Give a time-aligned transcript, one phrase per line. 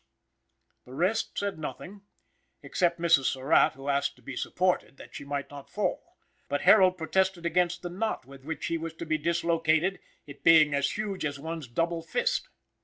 [0.85, 2.01] The rest said nothing,
[2.63, 3.25] except Mrs.
[3.25, 6.15] Surratt, who asked to be supported, that she might not fall,
[6.49, 10.73] but Harold protested against the knot with which he was to be dislocated, it being
[10.73, 12.49] as huge as one's double fist.